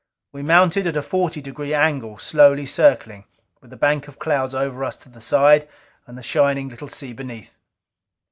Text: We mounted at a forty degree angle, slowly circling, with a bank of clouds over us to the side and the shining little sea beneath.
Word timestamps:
We 0.31 0.41
mounted 0.41 0.87
at 0.87 0.97
a 0.97 1.03
forty 1.03 1.43
degree 1.43 1.75
angle, 1.75 2.17
slowly 2.17 2.65
circling, 2.65 3.25
with 3.61 3.71
a 3.71 3.77
bank 3.77 4.07
of 4.07 4.17
clouds 4.17 4.55
over 4.55 4.83
us 4.83 4.97
to 4.97 5.09
the 5.09 5.21
side 5.21 5.69
and 6.07 6.17
the 6.17 6.23
shining 6.23 6.69
little 6.69 6.87
sea 6.87 7.13
beneath. 7.13 7.55